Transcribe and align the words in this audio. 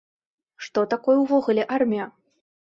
Што 0.67 0.83
такое 0.93 1.15
ўвогуле 1.19 1.67
армія? 1.79 2.09